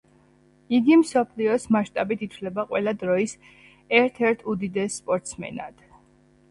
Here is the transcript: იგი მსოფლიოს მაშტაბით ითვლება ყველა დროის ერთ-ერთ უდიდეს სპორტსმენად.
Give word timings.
იგი 0.77 0.95
მსოფლიოს 1.01 1.67
მაშტაბით 1.75 2.23
ითვლება 2.29 2.65
ყველა 2.73 2.95
დროის 3.05 3.37
ერთ-ერთ 4.01 4.43
უდიდეს 4.57 4.99
სპორტსმენად. 5.05 5.89